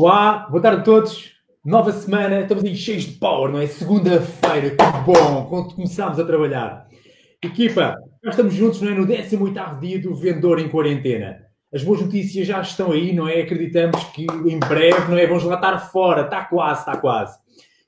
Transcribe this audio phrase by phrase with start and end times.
[0.00, 1.32] Olá, boa tarde a todos.
[1.64, 3.66] Nova semana, estamos aí cheios de power, não é?
[3.66, 6.86] Segunda-feira, que bom, quando começámos a trabalhar.
[7.42, 8.94] Equipa, nós estamos juntos, não é?
[8.94, 11.40] No 18 dia do vendedor em quarentena.
[11.74, 13.40] As boas notícias já estão aí, não é?
[13.40, 15.26] Acreditamos que em breve, não é?
[15.26, 17.36] Vamos lá estar fora, está quase, está quase.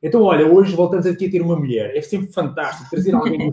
[0.03, 1.97] Então, olha, hoje voltamos aqui a ter uma mulher.
[1.97, 3.53] É sempre fantástico trazer alguém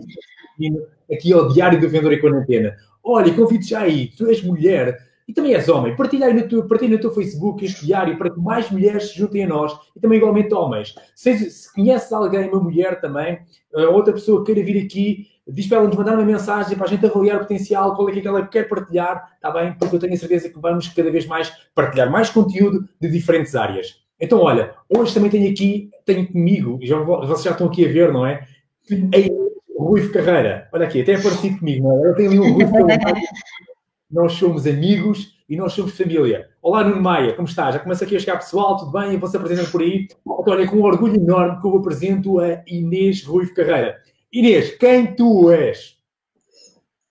[1.08, 2.74] aqui ao Diário do Vendedor em Quarentena.
[3.04, 4.98] Olha, convido já aí, tu és mulher,
[5.28, 8.30] e também és homem, partilha aí no teu, partilha no teu Facebook este diário para
[8.30, 10.94] que mais mulheres se juntem a nós e também igualmente homens.
[11.14, 13.38] Se, se conheces alguém, uma mulher também,
[13.76, 16.86] eh, outra pessoa que queira vir aqui, diz para ela nos mandar uma mensagem para
[16.86, 19.74] a gente avaliar o potencial, qual é que ela quer partilhar, está bem?
[19.78, 23.54] Porque eu tenho a certeza que vamos cada vez mais partilhar mais conteúdo de diferentes
[23.54, 24.02] áreas.
[24.18, 28.10] Então, olha, hoje também tenho aqui, tenho comigo, já, vocês já estão aqui a ver,
[28.10, 28.46] não é?
[28.90, 32.08] A Rui Carreira, olha aqui, até é parecido comigo, não é?
[32.08, 32.98] Eu tenho ali um Rui Carreira
[34.10, 36.48] nós somos amigos e nós somos família.
[36.62, 37.70] Olá, Nuno Maia, como está?
[37.70, 39.12] Já começa aqui a chegar pessoal, tudo bem?
[39.12, 40.08] Eu vou se apresentando por aí.
[40.10, 43.98] Então, olha, com um orgulho enorme que eu apresento a Inês Ruivo Carreira.
[44.32, 45.96] Inês, quem tu és?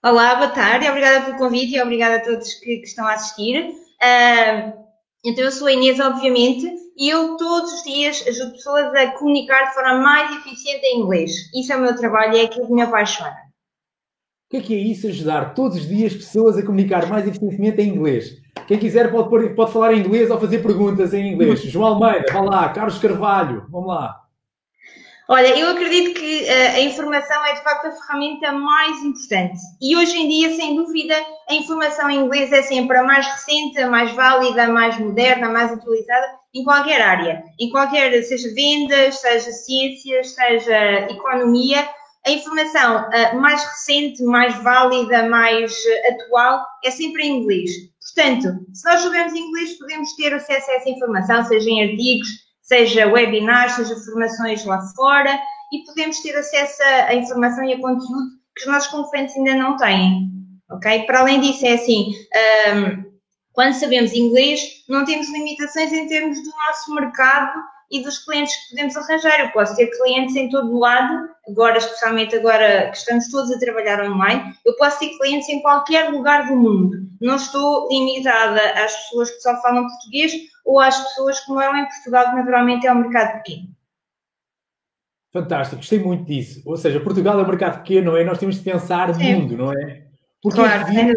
[0.04, 3.70] Olá, boa tarde, obrigada pelo convite e obrigada a todos que, que estão a assistir.
[3.70, 4.74] Uh,
[5.26, 6.68] então, eu sou a Inês, obviamente,
[6.98, 11.32] e eu todos os dias ajudo pessoas a comunicar de forma mais eficiente em inglês.
[11.54, 13.47] Isso é o meu trabalho e é aquilo que me apaixona.
[14.48, 15.08] O que é que é isso?
[15.08, 18.32] Ajudar todos os dias pessoas a comunicar mais eficientemente em inglês.
[18.66, 21.62] Quem quiser pode, pode falar em inglês ou fazer perguntas em inglês.
[21.64, 22.70] João Almeida, vá lá.
[22.70, 24.16] Carlos Carvalho, vamos lá.
[25.30, 29.60] Olha, eu acredito que uh, a informação é de facto a ferramenta mais importante.
[29.82, 31.14] E hoje em dia, sem dúvida,
[31.50, 35.48] a informação em inglês é sempre a mais recente, a mais válida, a mais moderna,
[35.48, 37.44] a mais atualizada em qualquer área.
[37.60, 41.86] Em qualquer, seja vendas, seja ciências, seja economia,
[42.28, 47.72] a informação uh, mais recente, mais válida, mais uh, atual é sempre em inglês.
[48.14, 52.28] Portanto, se nós soubermos inglês, podemos ter acesso a essa informação, seja em artigos,
[52.62, 55.40] seja webinars, seja formações lá fora,
[55.72, 59.56] e podemos ter acesso a, a informação e a conteúdo que os nossos concorrentes ainda
[59.56, 60.30] não têm.
[60.70, 61.04] Ok?
[61.04, 63.07] Para além disso, é assim, ehm,
[63.58, 67.60] quando sabemos inglês, não temos limitações em termos do nosso mercado
[67.90, 69.40] e dos clientes que podemos arranjar.
[69.40, 73.58] Eu posso ter clientes em todo o lado, agora, especialmente agora que estamos todos a
[73.58, 76.98] trabalhar online, eu posso ter clientes em qualquer lugar do mundo.
[77.20, 81.86] Não estou limitada às pessoas que só falam português ou às pessoas que moram em
[81.88, 83.70] Portugal, que naturalmente é um mercado pequeno.
[85.34, 86.62] Fantástico, gostei muito disso.
[86.64, 88.24] Ou seja, Portugal é um mercado pequeno, não é?
[88.24, 90.07] Nós temos de pensar no mundo, não é?
[90.42, 91.16] Porque claro, ele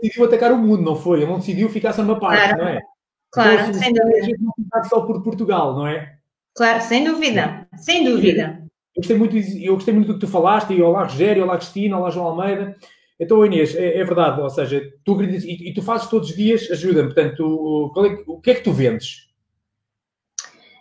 [0.00, 1.20] decidiu atacar o mundo, não foi?
[1.20, 2.58] Ele não decidiu ficar só numa parte, claro.
[2.58, 2.80] não é?
[3.30, 4.36] Claro, então, sem dúvida.
[4.40, 6.16] Não só por Portugal, não é?
[6.54, 8.62] Claro, sem dúvida, sem dúvida.
[8.94, 11.98] Eu gostei muito, eu gostei muito do que tu falaste, e olá Rogério, olá Cristina,
[11.98, 12.76] olá João Almeida.
[13.18, 16.68] Então, Inês, é, é verdade, ou seja, tu e, e tu fazes todos os dias,
[16.70, 19.31] ajuda-me, portanto, o, é, o que é que tu vendes?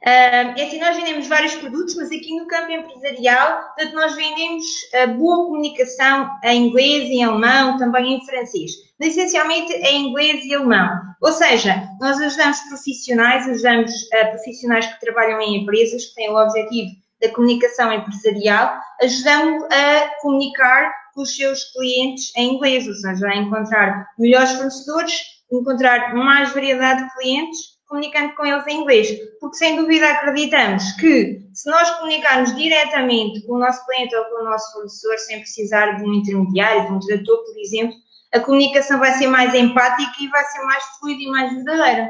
[0.04, 5.14] É assim, nós vendemos vários produtos, mas aqui no campo empresarial, portanto, nós vendemos uh,
[5.16, 8.72] boa comunicação em inglês, em alemão, também em francês.
[9.00, 10.90] Mas, essencialmente em inglês e alemão.
[11.22, 16.42] Ou seja, nós ajudamos profissionais, ajudamos uh, profissionais que trabalham em empresas, que têm o
[16.42, 16.90] objetivo
[17.22, 23.36] da comunicação empresarial, ajudamos a comunicar com os seus clientes em inglês, ou seja, a
[23.36, 27.60] encontrar melhores fornecedores, encontrar mais variedade de clientes
[27.92, 33.56] comunicando com eles em inglês, porque sem dúvida acreditamos que se nós comunicarmos diretamente com
[33.56, 37.00] o nosso cliente ou com o nosso fornecedor, sem precisar de um intermediário, de um
[37.00, 37.94] tradutor, por exemplo,
[38.34, 42.10] a comunicação vai ser mais empática e vai ser mais fluida e mais verdadeira.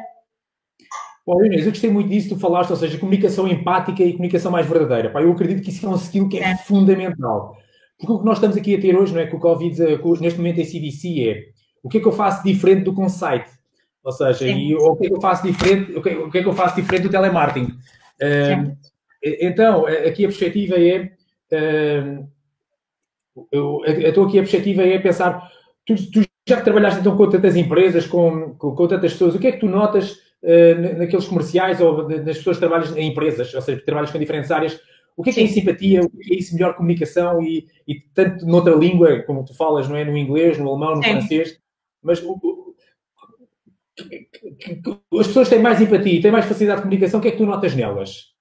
[1.26, 4.52] Bom, Inês, eu gostei muito disso que tu falaste, ou seja, comunicação empática e comunicação
[4.52, 5.10] mais verdadeira.
[5.10, 6.58] Pá, eu acredito que isso é um skill que é, é.
[6.58, 7.58] fundamental.
[7.98, 10.00] Porque o que nós estamos aqui a ter hoje, não é, com o Covid, eh,
[10.20, 11.44] neste momento em CDC, é
[11.84, 13.50] o que é que eu faço diferente do conceito?
[14.04, 16.42] Ou seja, e o que é que eu faço diferente, o que, o que é
[16.42, 17.78] que eu faço diferente do telemarketing?
[18.22, 18.78] Uh,
[19.24, 21.12] então, aqui a perspectiva é.
[21.52, 22.28] Uh,
[23.52, 25.50] eu, estou aqui a perspectiva é pensar.
[25.86, 29.40] Tu, tu, já que trabalhaste então com tantas empresas, com, com, com, tantas pessoas, o
[29.40, 30.14] que é que tu notas
[30.44, 34.20] uh, naqueles comerciais ou nas pessoas que trabalham em empresas, ou seja, que trabalhas com
[34.20, 34.80] diferentes áreas?
[35.16, 36.02] O que é que é simpatia?
[36.02, 39.96] O que é isso melhor comunicação e, e tanto noutra língua, como tu falas, não
[39.96, 40.04] é?
[40.04, 41.12] No inglês, no alemão, no Sim.
[41.12, 41.60] francês,
[42.02, 42.71] mas o,
[45.20, 47.46] as pessoas têm mais empatia, têm mais facilidade de comunicação, o que é que tu
[47.46, 48.32] notas nelas?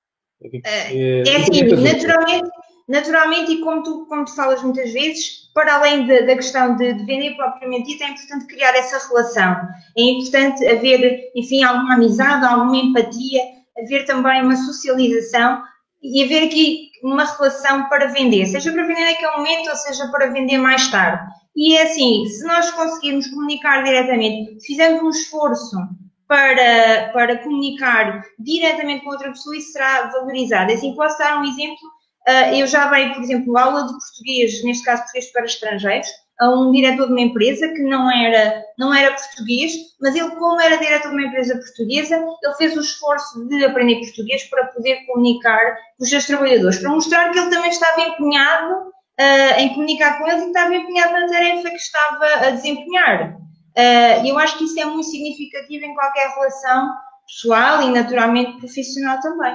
[0.64, 2.50] É, é assim, naturalmente,
[2.88, 6.94] naturalmente, e como tu, como tu falas muitas vezes, para além de, da questão de,
[6.94, 9.56] de, vender propriamente dito, é importante criar essa relação.
[9.96, 13.42] É importante haver, enfim, alguma amizade, alguma empatia,
[13.78, 15.62] haver também uma socialização
[16.02, 20.26] e haver aqui uma relação para vender, seja para vender naquele momento ou seja para
[20.28, 21.22] vender mais tarde.
[21.56, 25.76] E é assim, se nós conseguirmos comunicar diretamente, fizermos um esforço
[26.28, 30.72] para, para comunicar diretamente com outra pessoa, isso será valorizado.
[30.72, 31.88] Assim, posso dar um exemplo.
[32.28, 36.08] Uh, eu já dei, por exemplo, aula de português, neste caso português para estrangeiros,
[36.40, 40.58] a um diretor de uma empresa que não era, não era português, mas ele, como
[40.58, 45.04] era diretor de uma empresa portuguesa, ele fez o esforço de aprender português para poder
[45.06, 48.74] comunicar com os seus trabalhadores, para mostrar que ele também estava empenhado
[49.20, 53.36] uh, em comunicar com eles e estava empenhado na tarefa que estava a desempenhar.
[53.76, 56.88] Uh, eu acho que isso é muito significativo em qualquer relação
[57.26, 59.54] pessoal e naturalmente profissional também.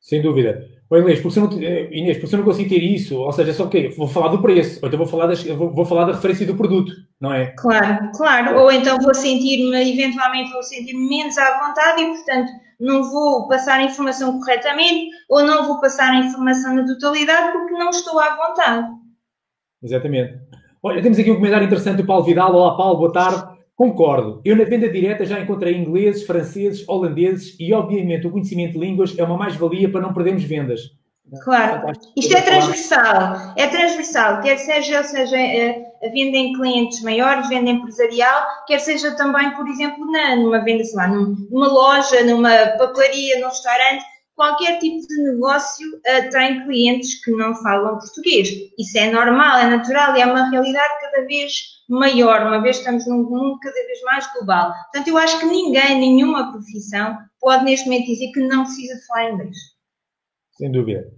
[0.00, 0.77] Sem dúvida.
[0.90, 3.30] Oi, Inês, porque se não, eh, Inês, porque se eu não consigo ter isso, ou
[3.30, 6.06] seja, só que vou falar do preço, ou então vou falar, das, vou, vou, falar
[6.06, 6.90] da referência do produto,
[7.20, 7.48] não é?
[7.58, 8.58] Claro, claro.
[8.58, 12.50] Ou então vou sentir-me, eventualmente vou sentir-me menos à vontade e, portanto,
[12.80, 17.74] não vou passar a informação corretamente ou não vou passar a informação na totalidade porque
[17.74, 18.88] não estou à vontade.
[19.82, 20.38] Exatamente.
[20.82, 22.54] Olha, temos aqui um comentário interessante do Paulo Vidal.
[22.54, 23.57] Olá, Paulo, boa tarde.
[23.78, 24.40] Concordo.
[24.44, 29.16] Eu na venda direta já encontrei ingleses, franceses, holandeses e, obviamente, o conhecimento de línguas
[29.16, 30.80] é uma mais-valia para não perdermos vendas.
[31.44, 31.92] Claro.
[32.16, 33.54] Isto é transversal.
[33.56, 34.40] É transversal.
[34.40, 39.68] Quer seja, seja eh, a venda em clientes maiores, venda empresarial, quer seja também, por
[39.68, 44.04] exemplo, na, numa venda, sei lá, numa loja, numa papelaria, num restaurante
[44.38, 48.48] qualquer tipo de negócio uh, tem clientes que não falam português.
[48.78, 51.52] Isso é normal, é natural e é uma realidade cada vez
[51.88, 54.72] maior, uma vez que estamos num mundo cada vez mais global.
[54.84, 59.32] Portanto, eu acho que ninguém, nenhuma profissão, pode neste momento dizer que não precisa falar
[59.32, 59.56] inglês.
[60.52, 61.10] Sem dúvida.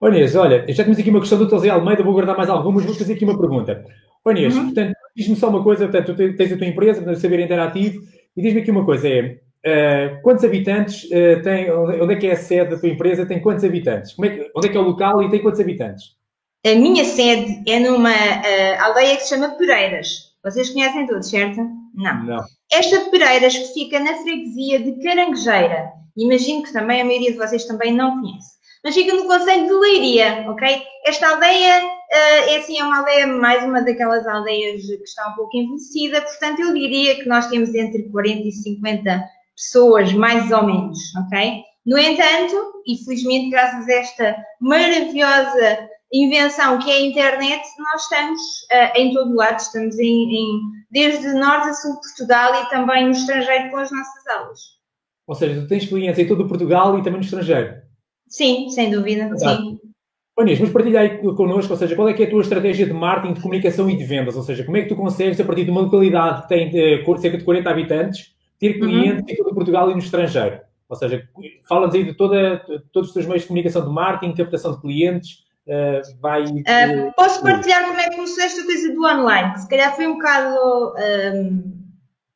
[0.00, 2.84] Olha, Inês, olha, já temos aqui uma questão do Tosé Almeida, vou guardar mais algumas,
[2.84, 3.84] vou fazer aqui uma pergunta.
[4.24, 4.64] Olha, Inês, uhum.
[4.66, 8.02] portanto, diz-me só uma coisa, portanto, tu tens a tua empresa, para saber interativo,
[8.36, 12.32] e diz-me aqui uma coisa, é, Uh, quantos habitantes uh, tem, onde é que é
[12.32, 14.14] a sede da tua empresa, tem quantos habitantes?
[14.22, 16.04] É que, onde é que é o local e tem quantos habitantes?
[16.64, 20.28] A minha sede é numa uh, aldeia que se chama Pereiras.
[20.44, 21.60] Vocês conhecem todos, certo?
[21.94, 22.24] Não.
[22.24, 22.44] Não.
[22.72, 25.92] Esta Pereiras que fica na freguesia de Caranguejeira.
[26.16, 28.58] Imagino que também a maioria de vocês também não conhece.
[28.84, 30.82] Mas fica no conceito de Leiria, ok?
[31.04, 35.56] Esta aldeia é assim, é uma aldeia, mais uma daquelas aldeias que está um pouco
[35.56, 39.24] envelhecida, portanto eu diria que nós temos entre 40 e 50
[39.58, 41.62] pessoas, mais ou menos, ok?
[41.84, 42.54] No entanto,
[42.86, 48.40] e felizmente graças a esta maravilhosa invenção que é a internet, nós estamos
[48.72, 50.60] uh, em todo lado, estamos em, em,
[50.90, 54.60] desde norte a sul de Portugal e também no estrangeiro com as nossas aulas.
[55.26, 57.74] Ou seja, tu tens clientes em todo o Portugal e também no estrangeiro?
[58.28, 59.78] Sim, sem dúvida, sim.
[60.40, 62.92] Inês, mas partilha aí connosco, ou seja, qual é que é a tua estratégia de
[62.92, 64.36] marketing, de comunicação e de vendas?
[64.36, 66.68] Ou seja, como é que tu consegues, a partir de uma localidade que tem
[67.02, 68.80] uh, cerca de 40 habitantes, ter uhum.
[68.80, 69.28] clientes uhum.
[69.28, 70.60] em todo Portugal e no estrangeiro.
[70.88, 71.28] Ou seja,
[71.68, 75.44] fala-nos aí de toda, todos os teus meios de comunicação de marketing, captação de clientes,
[75.66, 76.44] uh, vai...
[76.44, 80.06] Uh, posso partilhar como é que começou esta coisa do online, que se calhar foi
[80.06, 80.56] um bocado,
[80.96, 81.74] um,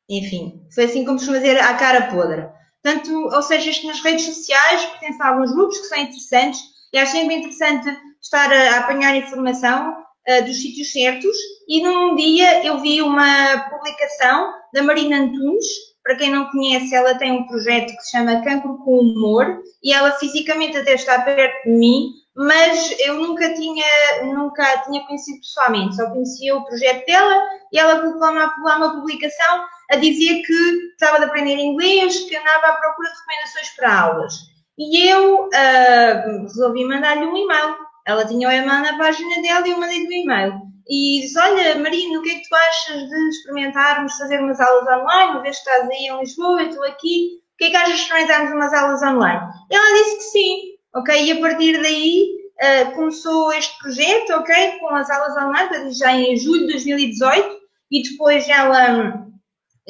[0.07, 2.45] enfim, foi assim como se dizer à cara podre.
[2.83, 6.61] Portanto, ou seja, isto nas redes sociais, pertence a alguns grupos que são interessantes,
[6.93, 7.89] e acho sempre interessante
[8.21, 11.35] estar a, a apanhar informação uh, dos sítios certos,
[11.67, 15.65] e num dia eu vi uma publicação da Marina Antunes,
[16.03, 19.93] para quem não conhece, ela tem um projeto que se chama Cancro com Humor e
[19.93, 23.85] ela fisicamente até está perto de mim, mas eu nunca tinha,
[24.23, 27.41] nunca tinha conhecido pessoalmente, só conhecia o projeto dela
[27.71, 30.53] e ela colocou lá uma, uma publicação a dizer que
[30.91, 34.33] estava de aprender inglês, que andava à procura de recomendações para aulas.
[34.77, 37.75] E eu uh, resolvi mandar-lhe um e-mail.
[38.05, 41.79] Ela tinha o e-mail na página dela e eu mandei-lhe um e-mail e disse, olha
[41.79, 45.59] Marina, o que é que tu achas de experimentarmos fazer umas aulas online, uma vez
[45.59, 48.51] que estás aí em Lisboa, eu estou aqui, o que é que achas de experimentarmos
[48.51, 49.41] umas aulas online?
[49.71, 50.61] Ela disse que sim,
[50.95, 51.25] ok?
[51.25, 54.79] E a partir daí uh, começou este projeto, ok?
[54.79, 59.33] Com as aulas online, já em julho de 2018, e depois ela hum,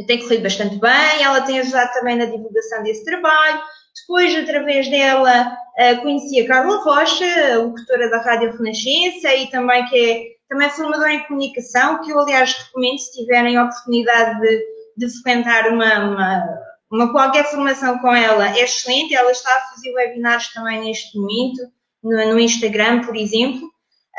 [0.07, 3.61] tem corrido bastante bem, ela tem ajudado também na divulgação desse trabalho.
[4.01, 9.97] Depois, através dela, uh, conheci a Carla Rocha, locutora da Rádio Renascença, e também que
[9.97, 14.65] é também formadora em comunicação, que eu, aliás, recomendo se tiverem a oportunidade de,
[14.97, 16.59] de frequentar uma, uma,
[16.91, 19.15] uma, qualquer formação com ela, é excelente.
[19.15, 21.61] Ela está a fazer webinars também neste momento,
[22.03, 23.67] no, no Instagram, por exemplo.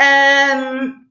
[0.00, 1.04] Um,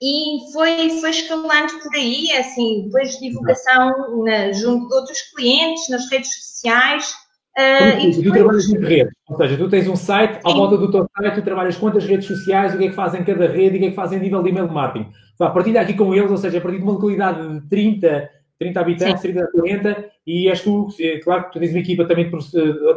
[0.00, 5.20] e foi, foi escalando por aí, é assim, depois de divulgação na, junto de outros
[5.32, 7.14] clientes, nas redes sociais,
[7.58, 10.90] Uh, tu, tu trabalhas em redes, ou seja, tu tens um site, à volta do
[10.90, 13.76] teu site, tu trabalhas quantas redes sociais, o que é que fazem cada rede e
[13.76, 15.12] o que é que fazem a nível de email marketing.
[15.38, 18.80] Vá, partilha aqui com eles, ou seja, a partir de uma localidade de 30, 30
[18.80, 19.32] habitantes, Sim.
[19.32, 22.30] 30 a 40, e és tu, é, claro que tu tens uma equipa também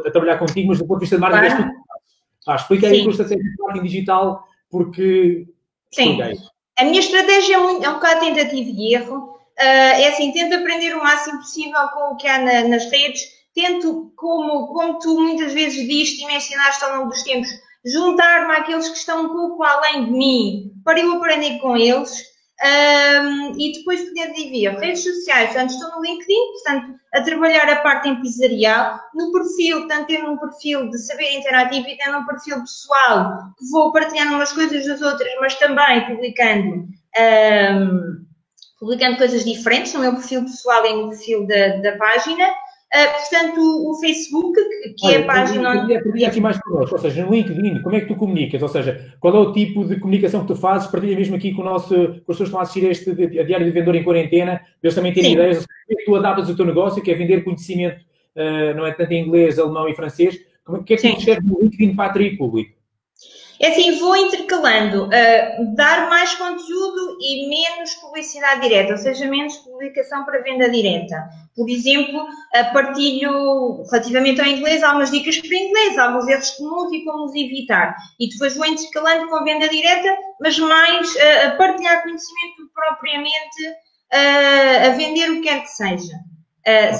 [0.06, 1.70] a trabalhar contigo, mas do ponto de vista de marketing claro.
[1.70, 2.50] és tu.
[2.50, 5.46] Ah, explica aí a estratégia de marketing digital, porque...
[5.90, 6.18] Sim.
[6.78, 9.38] A minha estratégia é, muito, é um bocado tentativa e erro.
[9.58, 14.12] é assim, tento aprender o máximo possível com o que há na, nas redes, tento,
[14.14, 17.48] como, como tu muitas vezes dizes e mencionaste ao longo dos tempos,
[17.84, 22.36] juntar-me àqueles que estão um pouco além de mim, para eu aprender com eles.
[22.58, 27.82] Um, e depois poder dividir redes sociais, portanto estou no LinkedIn, portanto a trabalhar a
[27.82, 32.60] parte empresarial, no perfil, tanto ter um perfil de saber interativo e ter um perfil
[32.60, 36.86] pessoal, que vou partilhando umas coisas das outras, mas também publicando,
[37.18, 38.26] um,
[38.80, 42.54] publicando coisas diferentes no meu perfil pessoal e no perfil da, da página.
[42.96, 45.92] Uh, portanto, o, o Facebook, que, que Olha, é a página onde.
[45.92, 48.62] Eu queria aqui mais connosco, ou seja, no LinkedIn, como é que tu comunicas?
[48.62, 50.88] Ou seja, qual é o tipo de comunicação que tu fazes?
[50.88, 53.10] Partilha mesmo aqui com, o nosso, com as pessoas que estão a assistir a este
[53.10, 55.66] a Diário de Vendedor em Quarentena, eles também terem ideias.
[55.66, 58.00] Como é que tu adaptas o teu negócio, que é vender conhecimento,
[58.34, 60.40] uh, não é tanto em inglês, alemão e francês?
[60.64, 62.75] Como, o que é que tu escreves no LinkedIn para atrair público?
[63.58, 69.56] É assim, vou intercalando, uh, dar mais conteúdo e menos publicidade direta, ou seja, menos
[69.56, 71.16] publicação para venda direta.
[71.54, 77.04] Por exemplo, uh, partilho relativamente ao inglês algumas dicas para inglês, alguns erros comuns e
[77.04, 77.96] como os evitar.
[78.20, 84.90] E depois vou intercalando com venda direta, mas mais uh, a partilhar conhecimento propriamente a
[84.90, 86.14] vender o que quer que seja.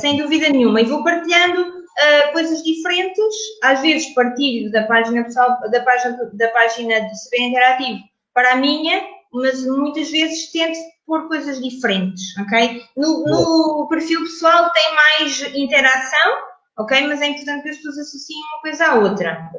[0.01, 0.81] sem dúvida nenhuma.
[0.81, 6.49] E vou partilhando uh, coisas diferentes, às vezes partilho da página pessoal, da página, da
[6.49, 8.01] página do Saber Interativo
[8.35, 12.83] para a minha, mas muitas vezes tento pôr coisas diferentes, ok?
[12.97, 16.33] No, no, perfil pessoal tem mais interação,
[16.79, 17.07] ok?
[17.07, 19.51] Mas é importante que as pessoas associem uma coisa à outra.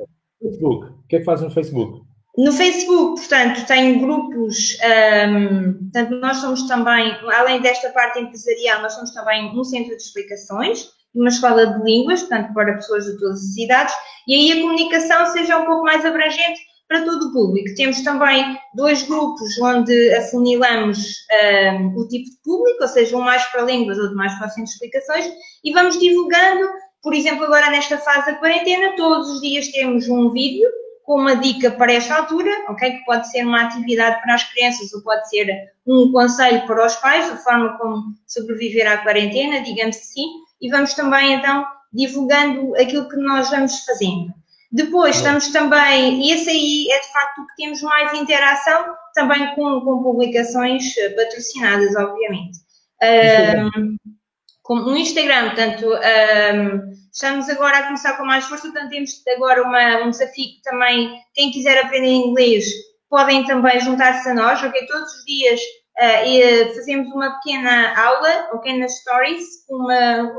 [0.41, 2.05] Facebook, o que é que faz no Facebook?
[2.37, 4.77] No Facebook, portanto, tenho grupos,
[5.27, 10.03] um, portanto, nós somos também, além desta parte empresarial, nós somos também um centro de
[10.03, 10.87] explicações,
[11.19, 13.93] uma escola de línguas, portanto, para pessoas de todas as idades,
[14.27, 17.75] e aí a comunicação seja um pouco mais abrangente para todo o público.
[17.75, 21.15] Temos também dois grupos onde afunilamos
[21.73, 24.65] um, o tipo de público, ou seja, um mais para línguas, outro mais para centro
[24.65, 25.31] de explicações,
[25.63, 26.67] e vamos divulgando,
[27.03, 30.69] por exemplo, agora nesta fase da quarentena, todos os dias temos um vídeo
[31.03, 32.91] com uma dica para esta altura, ok?
[32.91, 35.47] Que pode ser uma atividade para as crianças ou pode ser
[35.85, 40.25] um conselho para os pais, a forma como sobreviver à quarentena, digamos assim
[40.61, 44.33] e vamos também então divulgando aquilo que nós vamos fazendo.
[44.71, 49.55] Depois estamos também, e esse aí é de facto o que temos mais interação, também
[49.55, 52.59] com, com publicações patrocinadas, obviamente.
[53.01, 53.95] Um,
[54.69, 60.03] no Instagram, portanto, um, estamos agora a começar com mais força, portanto, temos agora uma,
[60.03, 62.65] um desafio que também, quem quiser aprender inglês,
[63.09, 64.85] podem também juntar-se a nós, ok?
[64.85, 65.61] Todos os dias
[65.99, 70.31] Uh, fazemos uma pequena aula, ok, nas stories, uma,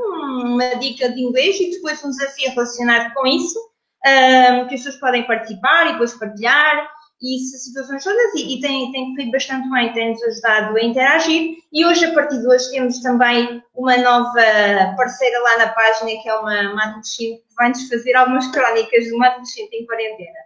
[0.45, 4.95] uma dica de inglês e depois um desafio relacionado com isso, uh, que as pessoas
[5.01, 6.89] podem participar e depois partilhar
[7.21, 11.57] e essas situações todas e, e tem, tem feito bastante bem, tem-nos ajudado a interagir
[11.73, 16.29] e hoje, a partir de hoje, temos também uma nova parceira lá na página que
[16.29, 20.39] é uma, uma adolescente que vai-nos fazer algumas crónicas de uma adolescente em quarentena.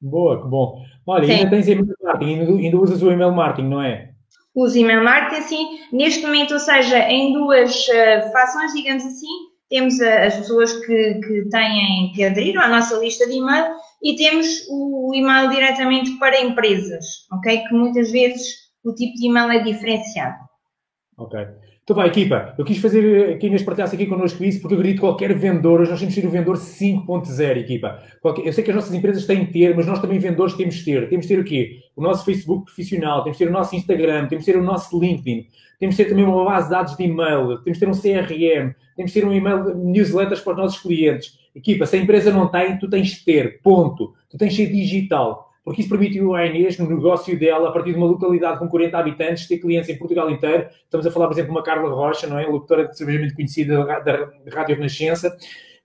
[0.00, 0.82] Boa, que bom.
[1.06, 1.32] Olha, Sim.
[1.32, 4.10] ainda tens e-mail marketing, ainda usas o e-mail marketing, não é?
[4.62, 9.26] Uso email marketing, neste momento, ou seja, em duas uh, fações, digamos assim,
[9.68, 14.16] temos a, as pessoas que, que têm, que aderiram à nossa lista de e-mail e
[14.16, 17.64] temos o, o e-mail diretamente para empresas, ok?
[17.64, 20.38] Que muitas vezes o tipo de e-mail é diferenciado.
[21.16, 21.38] Ok.
[21.88, 25.00] Então vai, equipa, eu quis fazer que Inês partilhasse aqui connosco isso, porque eu acredito
[25.00, 28.02] que qualquer vendedor, hoje nós temos que ser o vendedor 5.0, equipa.
[28.44, 30.84] Eu sei que as nossas empresas têm que ter, mas nós também vendedores temos que
[30.84, 31.08] ter.
[31.08, 31.78] Temos que ter o quê?
[31.96, 35.00] O nosso Facebook profissional, temos que ter o nosso Instagram, temos que ter o nosso
[35.00, 35.46] LinkedIn,
[35.80, 38.74] temos que ter também uma base de dados de e-mail, temos que ter um CRM,
[38.94, 41.38] temos que ter um e-mail, newsletters para os nossos clientes.
[41.54, 44.12] Equipa, se a empresa não tem, tu tens que ter, ponto.
[44.28, 47.90] Tu tens que ser digital porque isso permitiu à Inês, no negócio dela, a partir
[47.90, 50.66] de uma localidade com 40 habitantes, ter clientes em Portugal inteiro.
[50.82, 52.46] Estamos a falar, por exemplo, de uma Carla Rocha, não é?
[52.46, 55.36] Locutora cervejamente conhecida da, Rádio Renascença,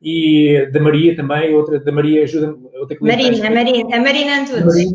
[0.02, 3.42] e da Maria também, outra, da Maria ajuda outra cliente.
[3.42, 4.94] Marina, Marina, a Marina Antunes.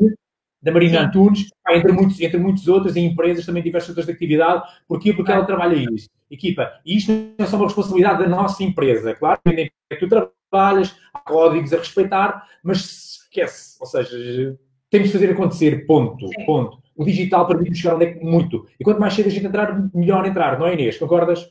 [0.63, 1.05] Da Marina Sim.
[1.05, 4.63] Antunes, entre muitos, entre muitos outros, em empresas também diversas outras de atividade.
[4.89, 5.13] Porquê?
[5.13, 6.09] Porque ela trabalha isso.
[6.31, 9.15] Equipa, e isto não é só uma responsabilidade da nossa empresa.
[9.15, 13.77] Claro que tu trabalhas, há códigos a respeitar, mas esquece.
[13.81, 14.59] Ou seja,
[14.91, 16.47] temos de fazer acontecer, ponto, Sim.
[16.47, 16.79] ponto.
[16.97, 18.67] O digital permite chegar onde é que muito.
[18.79, 20.99] E quanto mais cedo a gente entrar, melhor entrar, não é Inês?
[20.99, 21.49] Concordas?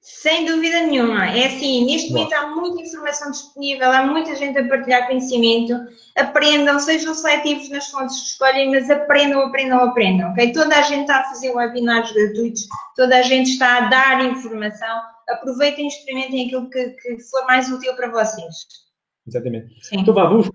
[0.00, 1.26] Sem dúvida nenhuma.
[1.26, 5.74] É assim, neste momento há muita informação disponível, há muita gente a partilhar conhecimento.
[6.16, 10.30] Aprendam, sejam seletivos nas fontes que escolhem, mas aprendam, aprendam, aprendam.
[10.30, 10.52] Okay?
[10.52, 15.00] Toda a gente está a fazer webinars gratuitos, toda a gente está a dar informação.
[15.28, 18.85] Aproveitem e experimentem aquilo que, que for mais útil para vocês.
[19.26, 19.74] Exatamente.
[19.82, 20.00] Sim.
[20.00, 20.48] Então vá, vamos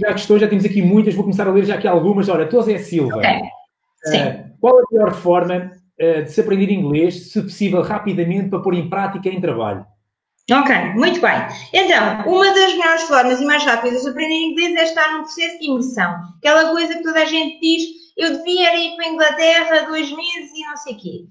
[0.00, 2.28] já questões, já temos aqui muitas, vou começar a ler já aqui algumas.
[2.28, 3.16] Olha, Tosé Silva.
[3.16, 3.40] Okay.
[4.06, 8.74] Uh, qual a melhor forma uh, de se aprender inglês, se possível, rapidamente, para pôr
[8.74, 9.86] em prática em trabalho?
[10.50, 11.46] Ok, muito bem.
[11.72, 15.58] Então, uma das melhores formas e mais rápidas de aprender inglês é estar num processo
[15.60, 16.12] de imersão.
[16.38, 17.84] Aquela coisa que toda a gente diz,
[18.16, 21.24] eu devia ir para a Inglaterra dois meses e não sei o quê.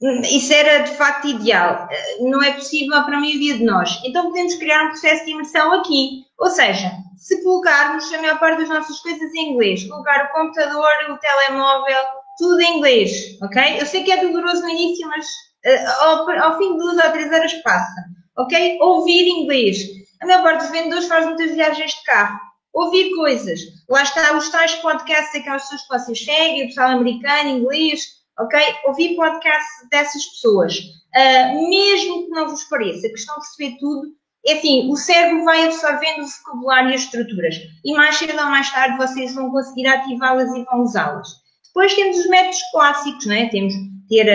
[0.00, 1.88] Isso era de facto ideal.
[2.20, 4.00] Não é possível para a maioria de nós.
[4.04, 6.24] Então podemos criar um processo de imersão aqui.
[6.38, 10.88] Ou seja, se colocarmos a maior parte das nossas coisas em inglês, colocar o computador,
[11.10, 12.00] o telemóvel,
[12.38, 13.80] tudo em inglês, ok?
[13.80, 17.10] Eu sei que é doloroso no início, mas uh, ao, ao, fim de duas ou
[17.10, 18.04] três horas passa,
[18.36, 18.78] ok?
[18.80, 19.78] Ouvir inglês.
[20.22, 22.38] A maior parte dos vendedores faz muitas viagens de carro.
[22.72, 23.60] Ouvir coisas.
[23.88, 28.60] Lá está os tais podcasts daquelas pessoas que vocês seguem, o pessoal americano, inglês, ok?
[28.86, 30.74] Ouvir podcasts dessas pessoas.
[30.76, 34.08] Uh, mesmo que não vos pareça, que estão a perceber tudo,
[34.46, 37.56] é assim, o cérebro vai absorvendo o vocabulário e as estruturas.
[37.84, 41.28] E mais cedo ou mais tarde vocês vão conseguir ativá-las e vão usá-las.
[41.66, 43.48] Depois temos os métodos clássicos, não é?
[43.48, 43.74] Temos
[44.08, 44.26] ter,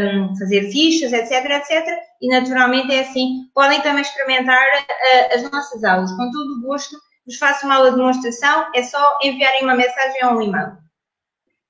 [0.00, 1.86] um, fazer fichas, etc, etc.
[2.20, 3.48] E naturalmente é assim.
[3.54, 6.10] Podem também experimentar uh, as nossas aulas.
[6.12, 6.96] Com todo o gosto,
[7.26, 8.66] vos faço uma aula de demonstração.
[8.74, 10.72] É só enviarem uma mensagem ou um e-mail.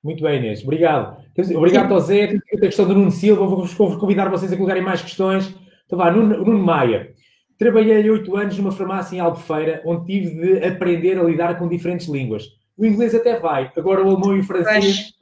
[0.03, 0.63] Muito bem, Inês.
[0.63, 1.23] Obrigado.
[1.57, 2.39] Obrigado ao Zé.
[2.55, 3.47] A questão do Nuno Silva.
[3.47, 5.55] Vou-vos convidar vocês a colocarem mais questões.
[5.87, 7.13] Então vá, Nuno, Nuno Maia.
[7.59, 12.07] Trabalhei oito anos numa farmácia em Albufeira, onde tive de aprender a lidar com diferentes
[12.07, 12.45] línguas.
[12.77, 15.13] O inglês até vai, agora o alemão e o francês.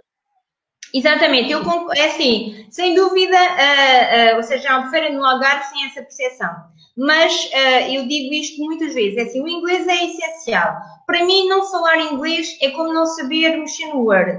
[0.92, 6.02] Exatamente, eu é assim, sem dúvida, uh, uh, ou seja, Albufeira no Algarve sem essa
[6.02, 6.50] percepção.
[6.96, 10.76] Mas uh, eu digo isto muitas vezes, é assim, o inglês é essencial.
[11.06, 14.38] Para mim, não falar inglês é como não saber mexer no Word.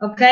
[0.00, 0.26] Ok?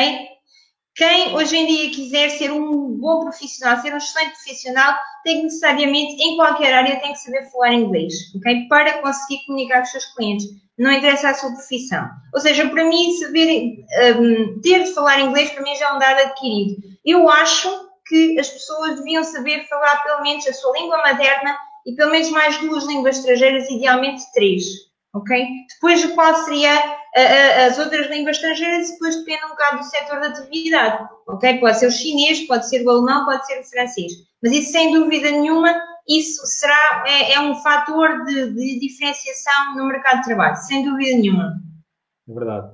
[0.97, 5.43] Quem hoje em dia quiser ser um bom profissional, ser um excelente profissional, tem que
[5.43, 8.67] necessariamente, em qualquer área, tem que saber falar inglês, ok?
[8.67, 10.47] Para conseguir comunicar com os seus clientes.
[10.79, 12.09] Não interessa a sua profissão.
[12.35, 13.85] Ou seja, para mim, saber,
[14.19, 16.77] um, ter de falar inglês, para mim já é um dado adquirido.
[17.05, 17.69] Eu acho
[18.07, 22.31] que as pessoas deviam saber falar pelo menos a sua língua materna e pelo menos
[22.31, 25.47] mais duas línguas estrangeiras, idealmente três ok?
[25.75, 28.91] Depois, qual seria as outras línguas estrangeiras?
[28.91, 31.59] Depois depende um bocado do setor da atividade, ok?
[31.59, 34.13] Pode ser o chinês, pode ser o alemão, pode ser o francês.
[34.43, 35.75] Mas isso, sem dúvida nenhuma,
[36.09, 41.17] isso será, é, é um fator de, de, diferenciação no mercado de trabalho, sem dúvida
[41.17, 41.55] nenhuma.
[42.29, 42.71] É verdade.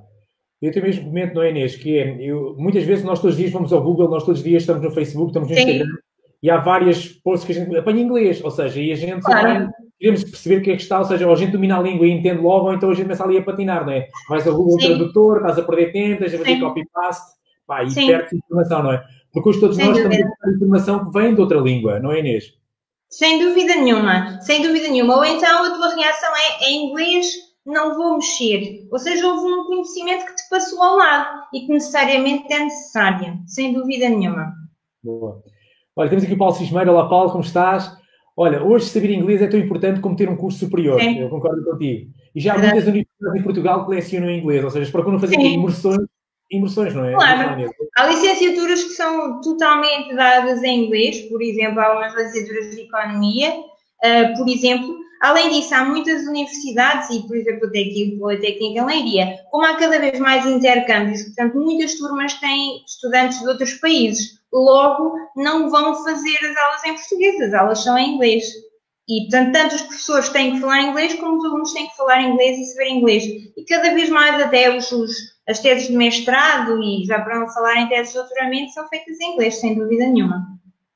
[0.61, 1.75] Eu tenho mesmo momento, não é, Inês?
[1.75, 4.45] Que é, eu, muitas vezes nós todos os dias vamos ao Google, nós todos os
[4.45, 5.61] dias estamos no Facebook, estamos no Sim.
[5.61, 5.97] Instagram,
[6.41, 9.21] e há várias posts que a gente apanha em inglês, ou seja, e a gente
[9.21, 9.69] claro
[10.03, 12.05] queremos perceber o que é que está, ou seja, ou a gente domina a língua
[12.05, 14.09] e entende logo, ou então a gente começa ali a patinar, não é?
[14.27, 14.87] Vais ao Google Sim.
[14.87, 17.31] Tradutor, estás a perder tempo, estás a fazer copy-paste,
[17.65, 19.03] pá, e perdes informação, não é?
[19.31, 20.15] Porque hoje todos Sem nós dúvida.
[20.15, 22.53] estamos a informação que vem de outra língua, não é, Inês?
[23.09, 25.15] Sem dúvida nenhuma, sem dúvida nenhuma.
[25.15, 27.27] Ou então a tua reação é em inglês,
[27.65, 28.85] não vou mexer.
[28.91, 33.39] Ou seja, houve um conhecimento que te passou ao lado e que necessariamente é necessário,
[33.47, 34.51] sem dúvida nenhuma.
[35.01, 35.41] Boa.
[35.95, 36.91] Olha, temos aqui o Paulo Cismeiro.
[36.91, 38.02] Olá, Paulo, como estás?
[38.35, 40.99] Olha, hoje saber inglês é tão importante como ter um curso superior.
[40.99, 41.19] Sim.
[41.19, 42.11] Eu concordo contigo.
[42.33, 45.53] E já há muitas universidades em Portugal que lecionam inglês, ou seja, procuram fazer Sim.
[45.53, 46.07] imersões,
[46.51, 47.13] imersões, não é?
[47.13, 47.71] Claro.
[47.95, 53.51] Há licenciaturas que são totalmente dadas em inglês, por exemplo, há umas licenciaturas de economia,
[53.51, 55.03] uh, por exemplo.
[55.21, 59.75] Além disso, há muitas universidades, e por exemplo, até aqui o em Leiria, como há
[59.75, 65.95] cada vez mais intercâmbios, portanto, muitas turmas têm estudantes de outros países logo não vão
[66.03, 68.43] fazer as aulas em português, as aulas são em inglês.
[69.09, 72.21] E, portanto, tanto os professores têm que falar inglês, como os alunos têm que falar
[72.21, 73.23] inglês e saber inglês.
[73.57, 74.89] E cada vez mais até os,
[75.47, 79.19] as teses de mestrado e já para não falar em teses de doutoramento são feitas
[79.19, 80.47] em inglês, sem dúvida nenhuma.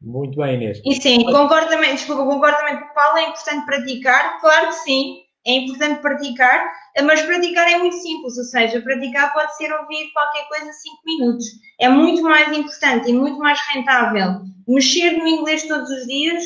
[0.02, 0.82] Muito bem, Inês.
[0.86, 4.76] E sim, concordo também, desculpa, concordo também com o Paulo, é importante praticar, claro que
[4.76, 5.17] sim,
[5.48, 6.70] é importante praticar,
[7.04, 11.46] mas praticar é muito simples, ou seja, praticar pode ser ouvir qualquer coisa 5 minutos.
[11.80, 16.44] É muito mais importante e muito mais rentável mexer no inglês todos os dias,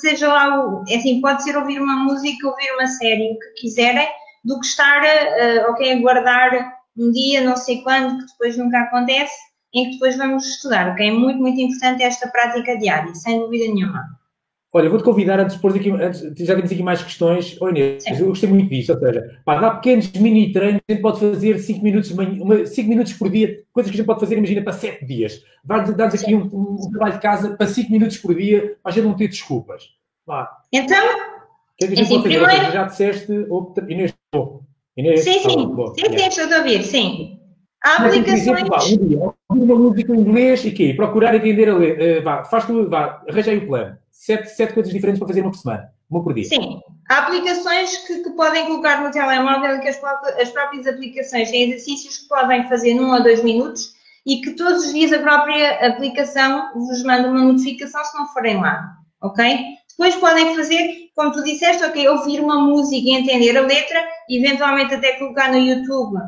[0.00, 3.62] seja lá, o, é assim, pode ser ouvir uma música, ouvir uma série, o que
[3.62, 4.08] quiserem,
[4.44, 8.78] do que estar uh, okay, a guardar um dia, não sei quando, que depois nunca
[8.80, 9.34] acontece,
[9.74, 10.92] em que depois vamos estudar.
[10.92, 11.08] Okay?
[11.08, 14.04] É muito, muito importante esta prática diária, sem dúvida nenhuma.
[14.72, 17.56] Olha, vou-te convidar antes de pôr aqui, antes, já temos aqui mais questões.
[17.60, 21.00] Oi, Inês, eu gostei muito disso, ou seja, pá, dá pequenos mini treinos, a gente
[21.00, 24.62] pode fazer 5 minutos, 5 minutos por dia, coisas que a gente pode fazer, imagina,
[24.62, 25.42] para 7 dias.
[25.64, 29.04] Dá-nos aqui um, um, trabalho de casa para 5 minutos por dia, para a gente
[29.04, 29.84] não ter desculpas.
[30.26, 30.50] Vá.
[30.72, 31.06] Então,
[31.78, 32.22] que é que assim?
[32.22, 32.72] Primeiro...
[32.72, 33.32] já disseste,
[33.88, 34.14] Inês,
[34.96, 37.40] Inês, sim, sim, sim, sim, sim, estou a ouvir, sim.
[37.82, 38.42] Há aplicações.
[38.42, 40.92] Exemplo, vá, um dia, uma música em inglês e quê?
[40.94, 42.20] Procurar entender a ler.
[42.20, 45.50] Uh, vá, faz tu, vá, arranjei o plano sete, sete coisas diferentes para fazer uma
[45.50, 46.44] por semana, uma por dia.
[46.44, 46.80] Sim.
[47.08, 50.02] Há aplicações que, que podem colocar no telemóvel que as,
[50.40, 53.94] as, próprias aplicações têm exercícios que podem fazer num ou dois minutos
[54.26, 58.60] e que todos os dias a própria aplicação vos manda uma notificação se não forem
[58.60, 59.58] lá, ok?
[59.90, 64.94] Depois podem fazer, como tu disseste, ok, ouvir uma música e entender a letra, eventualmente
[64.94, 66.18] até colocar no YouTube,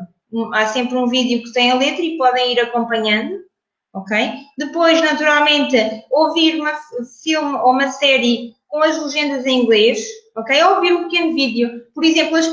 [0.54, 3.47] há sempre um vídeo que tem a letra e podem ir acompanhando,
[3.94, 4.34] ok?
[4.56, 5.76] Depois, naturalmente,
[6.10, 6.74] ouvir uma
[7.22, 10.04] filme ou uma série com as legendas em inglês,
[10.36, 10.62] ok?
[10.62, 12.46] Ou ouvir um pequeno vídeo, por exemplo, as,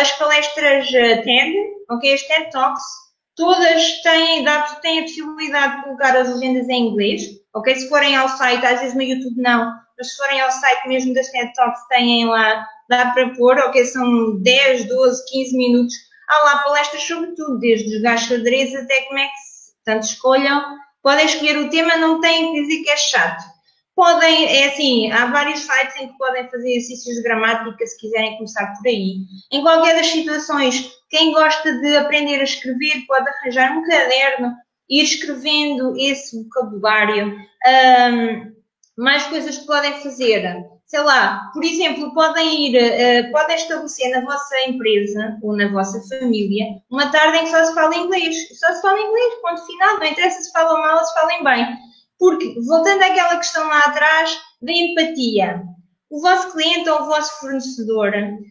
[0.00, 1.54] as palestras eh, TED,
[1.90, 2.14] ok?
[2.14, 2.82] As TED Talks,
[3.36, 4.44] todas têm,
[4.82, 7.22] têm a possibilidade de colocar as legendas em inglês,
[7.54, 7.74] ok?
[7.74, 11.14] Se forem ao site, às vezes no YouTube não, mas se forem ao site mesmo
[11.14, 13.84] das TED Talks, têm lá, dá para pôr, ok?
[13.84, 15.94] São 10, 12, 15 minutos.
[16.28, 19.49] Há lá palestras sobre tudo, desde os xadrez até como é que se,
[19.90, 20.78] tanto escolham.
[21.02, 23.42] Podem escolher o tema, não têm que dizer que é chato.
[23.96, 28.36] Podem, é assim, há vários sites em que podem fazer exercícios de gramática se quiserem
[28.36, 29.16] começar por aí.
[29.50, 34.54] Em qualquer das situações, quem gosta de aprender a escrever pode arranjar um caderno,
[34.88, 37.36] ir escrevendo esse vocabulário.
[37.66, 38.52] Um,
[38.96, 40.64] mais coisas que podem fazer.
[40.90, 46.02] Sei lá, por exemplo, podem ir, uh, podem estabelecer na vossa empresa ou na vossa
[46.08, 48.34] família uma tarde em que só se fala inglês.
[48.58, 50.00] Só se fala inglês, ponto final.
[50.00, 51.78] Não interessa se falam mal ou se falem bem.
[52.18, 55.62] Porque, voltando àquela questão lá atrás da empatia,
[56.10, 58.10] o vosso cliente ou o vosso fornecedor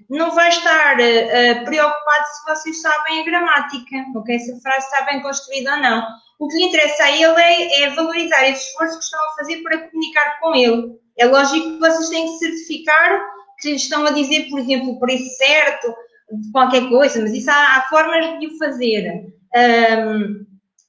[0.09, 4.39] não vai estar uh, preocupado se vocês sabem a gramática, ok?
[4.39, 6.07] Se a frase está bem construída ou não.
[6.39, 9.61] O que lhe interessa a ele é, é, valorizar esse esforço que estão a fazer
[9.61, 10.99] para comunicar com ele.
[11.19, 13.21] É lógico que vocês têm que certificar
[13.59, 15.93] que estão a dizer, por exemplo, o preço certo
[16.31, 19.33] de qualquer coisa, mas isso há, há formas de o fazer.
[19.55, 20.45] Um,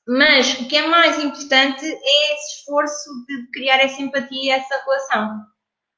[0.07, 4.75] mas o que é mais importante é esse esforço de criar essa empatia e essa
[4.85, 5.41] relação.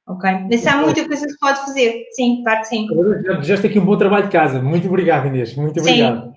[0.07, 0.31] Ok?
[0.51, 2.05] Mas há muita coisa que se pode fazer.
[2.13, 2.87] Sim, claro que sim.
[3.25, 4.61] Já, já aqui um bom trabalho de casa.
[4.61, 5.55] Muito obrigado, Inês.
[5.55, 6.25] Muito obrigado.
[6.25, 6.33] Sim.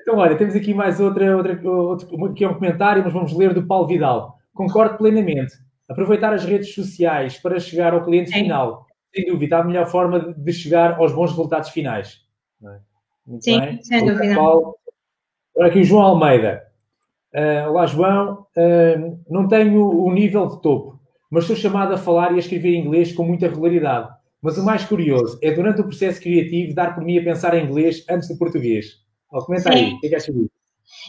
[0.00, 3.54] Então, olha, temos aqui mais outra, outra outro, que é um comentário, mas vamos ler
[3.54, 4.36] do Paulo Vidal.
[4.54, 5.52] Concordo plenamente.
[5.92, 8.44] Aproveitar as redes sociais para chegar ao cliente Sim.
[8.44, 12.22] final, sem dúvida, a melhor forma de chegar aos bons resultados finais.
[12.64, 12.78] É?
[13.40, 13.82] Sim, bem.
[13.82, 14.34] sem dúvida.
[14.34, 14.76] Paulo.
[15.54, 16.62] Agora aqui o João Almeida.
[17.34, 18.46] Uh, olá, João.
[18.56, 20.98] Uh, não tenho o nível de topo,
[21.30, 24.08] mas sou chamado a falar e a escrever inglês com muita regularidade.
[24.40, 27.64] Mas o mais curioso é, durante o processo criativo, dar por mim a pensar em
[27.64, 29.02] inglês antes do português.
[29.30, 29.78] Oh, comenta Sim.
[29.78, 30.50] aí, o que é que achas disso?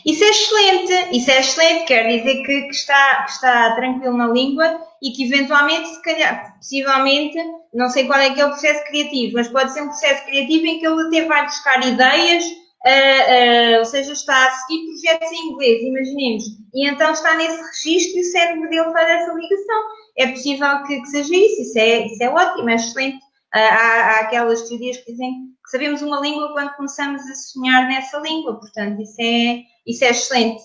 [0.06, 4.28] Isso é excelente, isso é excelente, quer dizer que, que, está, que está tranquilo na
[4.28, 7.38] língua e que eventualmente, se calhar, possivelmente,
[7.74, 10.66] não sei qual é que é o processo criativo, mas pode ser um processo criativo
[10.66, 15.32] em que ele até vai buscar ideias, uh, uh, ou seja, está a seguir projetos
[15.32, 16.44] em inglês, imaginemos,
[16.74, 19.84] e então está nesse registro e o cérebro dele faz essa ligação.
[20.18, 23.18] É possível que, que seja isso, isso é, isso é ótimo, é excelente.
[23.18, 28.20] Uh, há, há aquelas teorias que dizem sabemos uma língua quando começamos a sonhar nessa
[28.20, 30.62] língua, portanto, isso é, isso é excelente.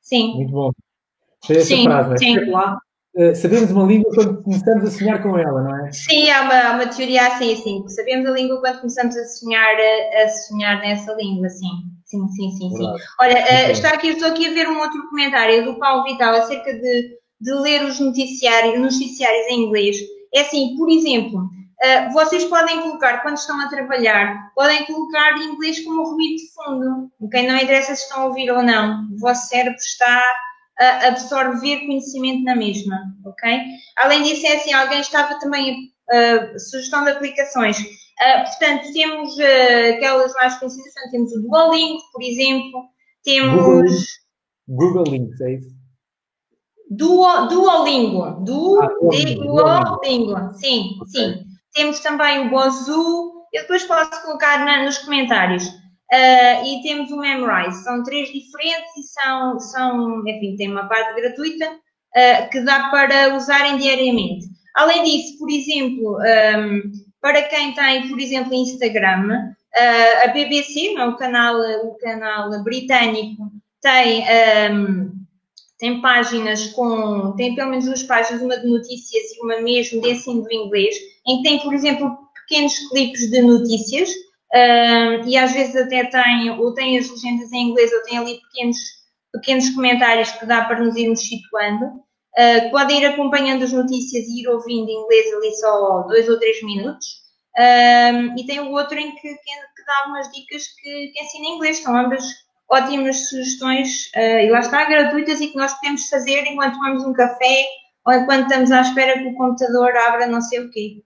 [0.00, 0.34] Sim.
[0.34, 0.70] Muito bom.
[1.48, 2.50] Essa sim, frase, sim.
[2.50, 2.78] Lá,
[3.16, 5.92] uh, sabemos uma língua quando começamos a sonhar com ela, não é?
[5.92, 9.24] Sim, há uma, há uma teoria assim, sim, que sabemos a língua quando começamos a
[9.24, 11.68] sonhar, a, a sonhar nessa língua, sim.
[12.04, 12.86] Sim, sim, sim, sim.
[13.20, 16.72] Olha, uh, está aqui, estou aqui a ver um outro comentário do Paulo Vital acerca
[16.74, 19.96] de, de ler os noticiários, noticiários em inglês.
[20.34, 21.48] É assim, por exemplo,
[21.82, 27.10] Uh, vocês podem colocar, quando estão a trabalhar, podem colocar inglês como ruído de fundo.
[27.20, 27.46] Ok?
[27.46, 29.08] Não interessa se estão a ouvir ou não.
[29.12, 30.22] O vosso cérebro está
[30.78, 32.98] a absorver conhecimento na mesma.
[33.24, 33.62] Ok?
[33.96, 37.78] Além disso, é assim, alguém estava também uh, sugestão de aplicações.
[37.78, 42.84] Uh, portanto, temos uh, aquelas mais conhecidas, portanto, temos o Duolingo, por exemplo,
[43.24, 44.06] temos...
[44.68, 45.80] Google, Google Links, é isso?
[46.90, 48.44] Duo, Duolingo.
[48.44, 49.44] Du, ah, Duolingo.
[49.44, 50.54] Duolingo.
[50.54, 51.06] Sim, okay.
[51.06, 51.49] sim.
[51.72, 55.64] Temos também o Bozu, eu depois posso colocar na, nos comentários.
[56.12, 57.84] Uh, e temos o Memrise.
[57.84, 63.36] São três diferentes e são, são enfim, tem uma parte gratuita uh, que dá para
[63.36, 64.46] usarem diariamente.
[64.74, 71.10] Além disso, por exemplo, um, para quem tem, por exemplo, Instagram, uh, a BBC, não,
[71.10, 74.24] o, canal, o canal britânico, tem,
[74.72, 75.12] um,
[75.78, 80.10] tem páginas com, tem pelo menos duas páginas, uma de notícias e uma mesmo de
[80.10, 80.94] ensino do inglês,
[81.30, 84.10] em que tem, por exemplo, pequenos clipes de notícias
[85.26, 88.78] e às vezes até tem, ou tem as legendas em inglês ou tem ali pequenos,
[89.32, 91.84] pequenos comentários que dá para nos irmos situando.
[92.38, 96.38] Uh, podem ir acompanhando as notícias e ir ouvindo em inglês ali só dois ou
[96.38, 97.06] três minutos.
[98.36, 101.78] E tem o outro em que, que, que dá algumas dicas que, que ensina inglês.
[101.78, 102.24] São ambas
[102.70, 107.12] ótimas sugestões uh, e lá está, gratuitas e que nós podemos fazer enquanto tomamos um
[107.12, 107.66] café
[108.06, 111.02] ou enquanto estamos à espera que o computador abra não sei o quê.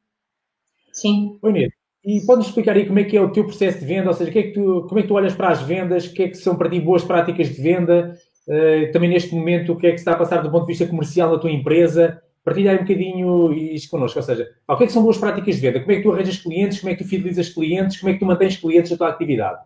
[0.94, 1.38] Sim.
[1.42, 1.68] Oi,
[2.04, 4.30] E podes explicar aí como é que é o teu processo de venda, ou seja,
[4.30, 6.28] que é que tu, como é que tu olhas para as vendas, o que é
[6.28, 8.16] que são para ti boas práticas de venda
[8.48, 10.87] uh, também neste momento, o que é que está a passar do ponto de vista
[10.87, 12.20] comercial na tua empresa.
[12.44, 15.57] Partilha aí um bocadinho isto connosco, ou seja, o que é que são boas práticas
[15.57, 15.80] de venda?
[15.80, 16.78] Como é que tu arranjas clientes?
[16.78, 17.98] Como é que tu fidelizas clientes?
[17.98, 19.61] Como é que tu mantens clientes na tua atividade?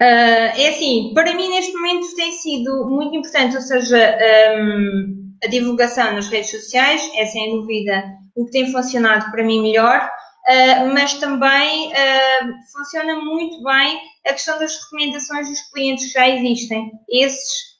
[0.00, 4.16] Uh, é assim, para mim neste momento tem sido muito importante, ou seja,
[4.56, 8.04] um, a divulgação nas redes sociais, é sem dúvida
[8.38, 14.32] o que tem funcionado para mim melhor, uh, mas também uh, funciona muito bem a
[14.32, 16.92] questão das recomendações dos clientes que já existem.
[17.08, 17.78] Esses,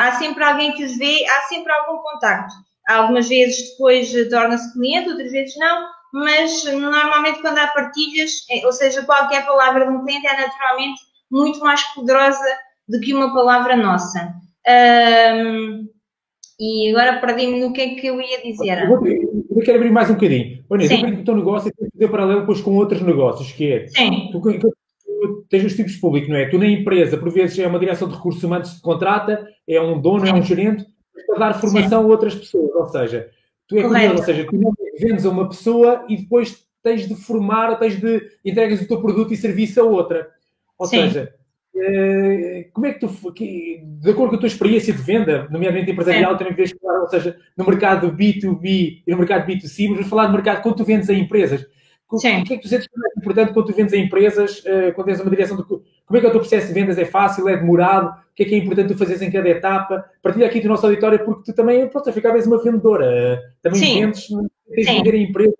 [0.00, 2.52] há sempre alguém que os vê, há sempre algum contacto.
[2.88, 8.30] Algumas vezes depois torna-se cliente, outras vezes não, mas normalmente quando há partilhas,
[8.64, 12.44] ou seja, qualquer palavra de um cliente é naturalmente muito mais poderosa
[12.88, 14.32] do que uma palavra nossa.
[14.66, 15.86] Um,
[16.58, 18.82] e agora perdi-me no que é que eu ia dizer.
[18.82, 20.64] Eu, vou, eu quero abrir mais um bocadinho.
[20.70, 23.72] Olha, eu acredito que o teu negócio que fazer paralelo depois com outros negócios, que
[23.72, 23.86] é.
[23.88, 24.30] Sim.
[24.30, 26.48] Tu, tu tens os tipos públicos, não é?
[26.48, 29.80] Tu na empresa, por vezes, é uma direção de recursos humanos que te contrata, é
[29.80, 30.32] um dono, Sim.
[30.32, 30.86] é um gerente,
[31.26, 32.06] para dar formação Sim.
[32.06, 32.74] a outras pessoas.
[32.74, 33.30] Ou seja,
[33.66, 37.14] tu é curioso, ou seja, tu não vendes a uma pessoa e depois tens de
[37.14, 40.28] formar, tens de entregas o teu produto e serviço a outra.
[40.78, 41.02] Ou Sim.
[41.02, 41.34] seja,
[42.72, 46.54] como é que tu, de acordo com a tua experiência de venda, nomeadamente empresarial, também
[46.54, 50.32] vês falar, ou seja, no mercado B2B e no mercado B2C, mas vamos falar do
[50.32, 51.66] mercado quando tu vendes a empresas.
[52.42, 55.08] O que é que tu sentes mais importante quando tu vendes a empresas, eh, quando
[55.08, 55.64] tens uma direção de.
[55.64, 55.82] Como
[56.16, 56.98] é que é o teu processo de vendas?
[56.98, 57.48] É fácil?
[57.48, 58.08] É demorado?
[58.08, 60.04] O que é que é importante tu fazeres em cada etapa?
[60.22, 63.40] Partilha aqui do nosso auditório, porque tu também, pronto, ficar vezes uma vendedora.
[63.62, 64.00] Também Sim.
[64.00, 64.28] vendes,
[64.74, 65.56] tens de vender a empresa.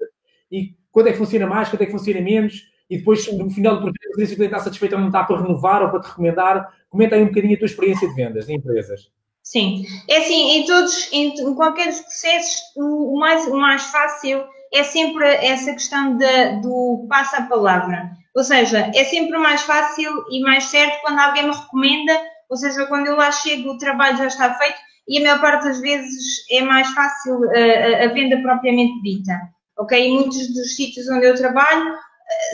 [0.53, 2.63] E quando é que funciona mais, quando é que funciona menos?
[2.89, 5.83] E depois, no final do projeto, se cliente está satisfeito ou não está para renovar
[5.83, 6.73] ou para te recomendar.
[6.89, 9.11] Comenta aí um bocadinho a tua experiência de vendas em empresas.
[9.43, 14.43] Sim, é assim, em todos, em, em qualquer dos processos, o mais, o mais fácil
[14.73, 18.11] é sempre essa questão de, do passa a palavra.
[18.35, 22.87] Ou seja, é sempre mais fácil e mais certo quando alguém me recomenda, ou seja,
[22.87, 26.45] quando eu lá chego, o trabalho já está feito e a maior parte das vezes
[26.51, 29.39] é mais fácil a, eh, a, a venda propriamente dita.
[29.79, 29.99] Ok?
[29.99, 31.95] Em muitos dos sítios onde eu trabalho,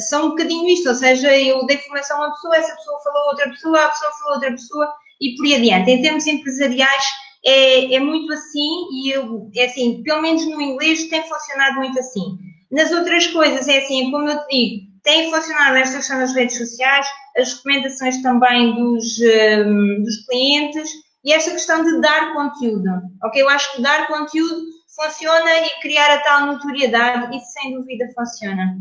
[0.09, 3.23] são um bocadinho isto, ou seja, eu dei formação a uma pessoa, essa pessoa falou
[3.23, 5.91] a outra pessoa, a pessoa falou a outra pessoa e por aí adiante.
[5.91, 7.05] Em termos empresariais
[7.45, 11.99] é, é muito assim e eu, é assim, pelo menos no inglês tem funcionado muito
[11.99, 12.39] assim.
[12.71, 16.59] Nas outras coisas é assim, como eu te digo, tem funcionado esta questão das redes
[16.59, 19.19] sociais, as recomendações também dos,
[19.67, 20.91] um, dos clientes
[21.25, 22.89] e esta questão de dar conteúdo.
[23.25, 23.43] Ok?
[23.43, 24.63] Eu acho que dar conteúdo
[24.95, 28.77] funciona e criar a tal notoriedade, isso sem dúvida funciona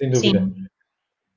[0.00, 0.40] sem dúvida.
[0.40, 0.66] Sim.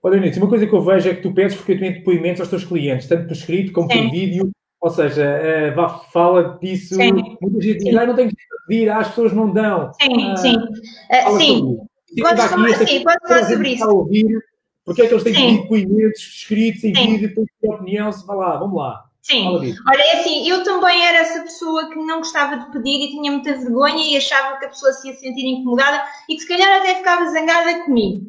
[0.02, 2.65] Olha, Inês, uma coisa que eu vejo é que tu pedes frequentemente depoimentos aos teus
[2.65, 4.04] clientes, tanto por escrito como Sim.
[4.04, 5.39] por vídeo, ou seja,
[5.71, 6.95] uh, vá, fala disso.
[6.95, 7.13] Sim.
[7.41, 8.36] Muita gente diz, ah, não tenho que
[8.67, 9.91] pedir, as pessoas não dão.
[10.02, 10.58] Sim, uh, sim.
[10.58, 11.78] Uh, sim.
[12.21, 13.89] Podes falar, sim, podes falar sobre isso.
[13.89, 14.39] Ouvir,
[14.86, 18.26] porque é que eles têm que pedir depoimentos escritos em vídeo, depois de opinião, se
[18.28, 19.06] vai lá, vamos lá.
[19.21, 19.47] Sim.
[19.47, 23.32] Olha, é assim, eu também era essa pessoa que não gostava de pedir e tinha
[23.32, 26.82] muita vergonha e achava que a pessoa se ia sentir incomodada e que se calhar
[26.82, 28.26] até ficava zangada comigo.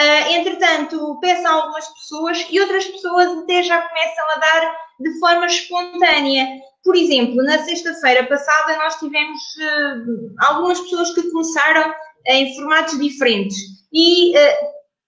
[0.00, 5.18] Uh, entretanto, peço a algumas pessoas e outras pessoas até já começam a dar de
[5.18, 6.46] forma espontânea.
[6.82, 11.92] Por exemplo, na sexta-feira passada nós tivemos uh, algumas pessoas que começaram
[12.28, 13.58] em formatos diferentes
[13.92, 14.32] e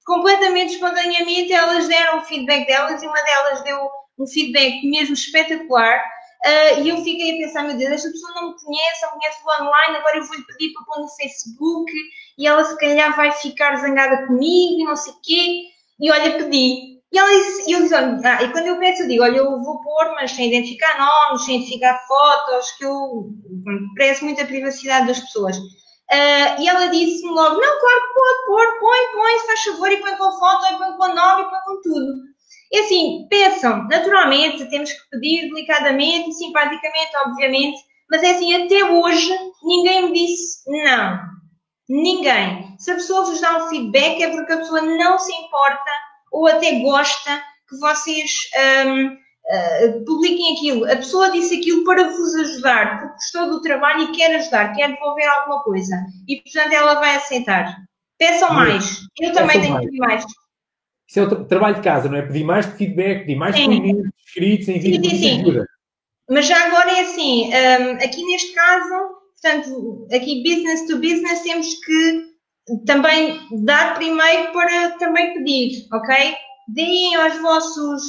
[0.05, 3.79] completamente espontaneamente elas deram o feedback delas e uma delas deu
[4.19, 6.03] um feedback mesmo espetacular
[6.45, 9.21] Uh, e eu fiquei a pensar, meu Deus, esta pessoa não me conhece, não me
[9.21, 11.93] conhece online, agora eu vou-lhe pedir para pôr no Facebook
[12.37, 15.63] e ela se calhar vai ficar zangada comigo e não sei o quê.
[16.01, 17.01] E olha, pedi.
[17.13, 19.81] E ela disse, eu disse, ah, e quando eu peço, eu digo, olha, eu vou
[19.83, 23.31] pôr, mas sem identificar nomes, sem identificar fotos, que eu
[23.95, 25.57] prezo muito a privacidade das pessoas.
[25.59, 29.97] Uh, e ela disse-me logo, não, claro que pode pôr, põe, põe, faz favor, e
[29.99, 32.32] põe com foto, e põe com nome, e põe com tudo.
[32.73, 37.79] E assim, peçam, naturalmente, temos que pedir delicadamente e simpaticamente, obviamente,
[38.11, 39.31] mas é assim, até hoje
[39.63, 41.21] ninguém me disse não.
[41.89, 42.75] Ninguém.
[42.79, 45.91] Se a pessoa vos dá um feedback é porque a pessoa não se importa
[46.33, 50.91] ou até gosta que vocês uh, publiquem aquilo.
[50.91, 54.93] A pessoa disse aquilo para vos ajudar, porque gostou do trabalho e quer ajudar, quer
[54.93, 55.95] devolver alguma coisa.
[56.29, 57.77] E, portanto, ela vai aceitar.
[58.19, 59.01] Peçam mais.
[59.21, 60.25] Eu também tenho que pedir mais.
[61.13, 62.23] Isso é o trabalho de casa, não é?
[62.23, 65.65] Pedir mais feedback, pedir mais depoimentos escritos, vídeo sim, sim, sim.
[66.31, 68.95] Mas já agora é assim, um, aqui neste caso,
[69.43, 72.33] portanto, aqui business to business, temos que
[72.87, 76.35] também dar primeiro para também pedir, ok?
[76.69, 78.03] Deem aos vossos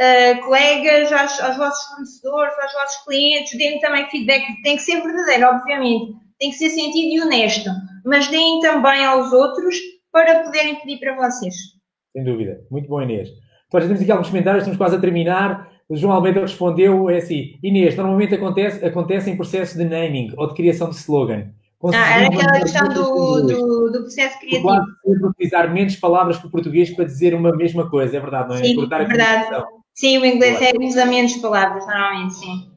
[0.00, 5.00] uh, colegas, aos, aos, vossos fornecedores, aos vossos clientes, deem também feedback, tem que ser
[5.00, 7.70] verdadeiro, obviamente, tem que ser sentido e honesto,
[8.04, 9.76] mas deem também aos outros
[10.10, 11.77] para poderem pedir para vocês
[12.18, 12.60] sem dúvida.
[12.70, 13.28] Muito bom, Inês.
[13.68, 15.70] Então, já temos aqui alguns comentários, estamos quase a terminar.
[15.88, 20.48] O João Almeida respondeu, é assim, Inês, normalmente acontece, acontece em processos de naming ou
[20.48, 21.50] de criação de slogan.
[21.94, 24.64] Ah, era aquela questão do, do, do, processo criativo.
[24.64, 28.56] Pode utilizar menos palavras que o português para dizer uma mesma coisa, é verdade, não
[28.56, 28.64] é?
[28.64, 29.64] Sim, é verdade.
[29.94, 32.68] Sim, o inglês é, usa menos palavras, normalmente, sim.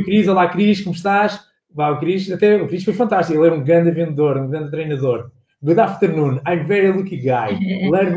[0.00, 1.40] O Cris, olá Cris, como estás?
[1.70, 4.70] Bah, o Cris, até o Cris foi fantástico, ele é um grande vendedor, um grande
[4.70, 5.30] treinador.
[5.62, 7.58] Good afternoon, I'm very lucky guy.
[7.90, 8.16] Learn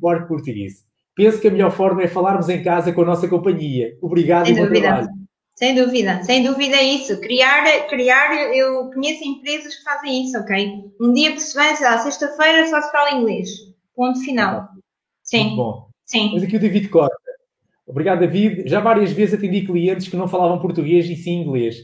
[0.00, 0.86] For Português.
[1.14, 3.96] Penso que a melhor forma é falarmos em casa com a nossa companhia.
[4.02, 4.80] Obrigado Sem e bom dúvida.
[4.82, 5.08] trabalho.
[5.54, 7.18] Sem dúvida, sem dúvida é isso.
[7.22, 10.84] Criar, criar, eu conheço empresas que fazem isso, ok?
[11.00, 13.48] Um dia por semana, sei lá, sexta-feira só se fala inglês.
[13.94, 14.68] Ponto final.
[15.22, 15.44] Sim.
[15.44, 15.86] Muito bom.
[16.04, 16.30] Sim.
[16.34, 17.16] Mas aqui o David Costa.
[17.86, 18.68] Obrigado, David.
[18.68, 21.76] Já várias vezes atendi clientes que não falavam português e sim inglês,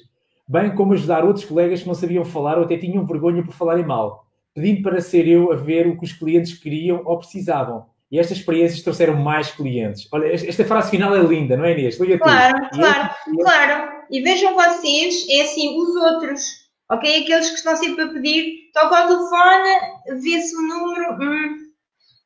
[0.47, 3.87] bem como ajudar outros colegas que não sabiam falar ou até tinham vergonha por falarem
[3.87, 8.19] mal, pedindo para ser eu a ver o que os clientes queriam ou precisavam e
[8.19, 10.07] estas experiências trouxeram mais clientes.
[10.13, 11.99] Olha, esta frase final é linda, não é, Inês?
[11.99, 12.83] Liga claro, tudo.
[12.83, 13.93] claro, e claro.
[14.11, 16.45] E vejam vocês, é assim, os outros,
[16.91, 17.23] ok?
[17.23, 21.57] Aqueles que estão sempre a pedir, toca ao telefone, vê-se o número, hum,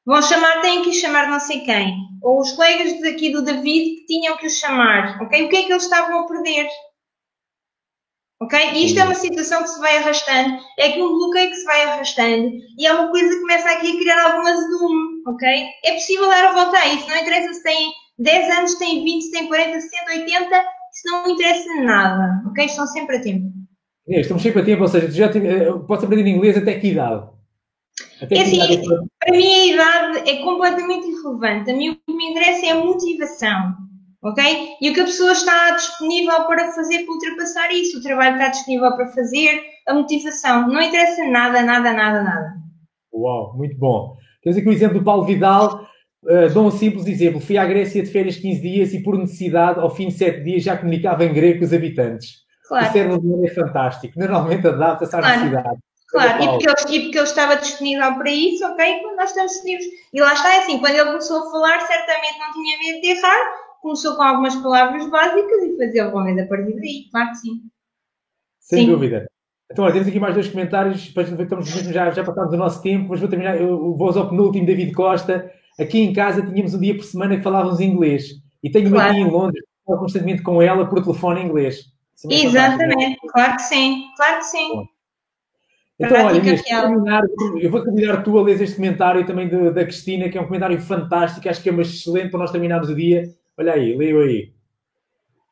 [0.05, 1.95] vão chamar, têm que chamar não sei quem.
[2.21, 5.45] Ou os colegas daqui do David que tinham que o chamar, ok?
[5.45, 6.67] O que é que eles estavam a perder?
[8.41, 8.59] Ok?
[8.75, 11.65] E isto é uma situação que se vai arrastando, é que um bloqueio que se
[11.65, 15.49] vai arrastando e é uma coisa que começa aqui a criar algum azedume, ok?
[15.85, 19.05] É possível dar a volta a isso, não interessa se tem 10 anos, se tem
[19.05, 22.67] 20, se tem 40, 60, 80, isso não interessa nada, ok?
[22.67, 23.57] Estão sempre a tempo.
[24.09, 27.27] É, estamos sempre a tempo, ou seja, já eh, podes aprender inglês até que idade?
[28.21, 31.71] Até é assim, idade é para mim a idade é completamente irrelevante.
[31.71, 33.75] A mim o que me interessa é a motivação
[34.27, 34.69] ok?
[34.81, 38.49] E o que a pessoa está disponível para fazer para ultrapassar isso, o trabalho está
[38.49, 42.55] disponível para fazer, a motivação, não interessa nada, nada, nada, nada.
[43.13, 44.17] Uau, muito bom.
[44.43, 45.89] Temos aqui o exemplo do Paulo Vidal,
[46.25, 49.79] uh, dou um simples exemplo, fui à Grécia de férias 15 dias e por necessidade,
[49.79, 52.45] ao fim de 7 dias, já comunicava em grego com os habitantes.
[52.69, 52.87] Claro.
[52.87, 55.37] O cérebro é fantástico, normalmente adapta-se à claro.
[55.37, 55.79] necessidade.
[56.09, 59.01] Claro, e porque, ele, e porque ele estava disponível para isso, ok?
[59.01, 59.87] Quando nós estamos disponíveis.
[60.13, 63.09] E lá está, é assim, quando ele começou a falar, certamente não tinha medo de
[63.09, 67.37] errar, começou com algumas palavras básicas e fazia o homem a partir daí, claro que
[67.37, 67.63] sim.
[68.61, 68.91] Sem sim.
[68.91, 69.27] dúvida.
[69.71, 73.09] Então, olha, temos aqui mais dois comentários, estamos mesmo já, já passámos o nosso tempo,
[73.11, 75.51] mas vou terminar, eu vou ao penúltimo, David Costa.
[75.79, 78.31] Aqui em casa tínhamos um dia por semana que falávamos inglês.
[78.63, 79.11] E tenho claro.
[79.11, 81.93] aqui em Londres, falo constantemente com ela por telefone em inglês.
[82.31, 84.69] É Exatamente, claro que sim, claro que sim.
[84.69, 84.87] Bom.
[85.99, 87.23] Então, olha, Inês, terminar,
[87.59, 90.47] eu vou convidar tu a ler este comentário também de, da Cristina, que é um
[90.47, 93.25] comentário fantástico, acho que é uma excelente para nós terminarmos o dia.
[93.59, 94.53] Olha aí, leio aí.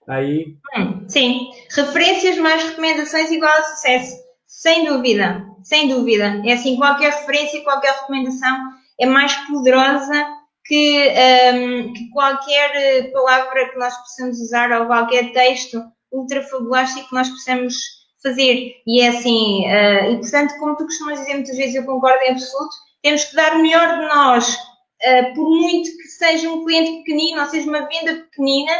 [0.06, 0.56] Aí.
[0.76, 1.50] Hum, sim.
[1.74, 4.16] Referências mais recomendações igual a sucesso.
[4.46, 5.44] Sem dúvida.
[5.62, 6.42] Sem dúvida.
[6.44, 8.56] É assim, qualquer referência, qualquer recomendação
[9.00, 10.26] é mais poderosa
[10.64, 11.08] que,
[11.54, 17.28] um, que qualquer eh, palavra que nós possamos usar ou qualquer texto ultrafabulástico que nós
[17.28, 17.74] possamos
[18.22, 18.72] fazer.
[18.86, 22.30] E é assim, uh, e portanto, como tu costumas dizer muitas vezes, eu concordo em
[22.30, 24.56] absoluto, temos que dar o melhor de nós
[25.02, 28.72] uh, por muito que seja um cliente pequenino, ou seja, uma venda pequenina,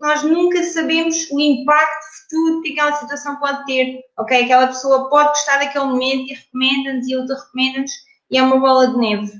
[0.00, 4.00] nós nunca sabemos o impacto futuro que aquela situação pode ter.
[4.18, 4.44] Ok?
[4.44, 7.92] Aquela pessoa pode gostar daquele momento e recomenda-nos e outra recomenda-nos
[8.30, 9.32] e é uma bola de neve.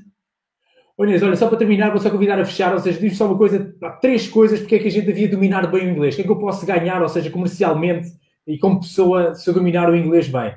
[0.99, 3.37] Inês, olha, só para terminar, vou só convidar a fechar, ou seja, diz só uma
[3.37, 6.13] coisa, três coisas porque é que a gente devia dominar bem o inglês.
[6.13, 8.09] O que é que eu posso ganhar, ou seja, comercialmente
[8.45, 10.53] e como pessoa, se eu dominar o inglês bem?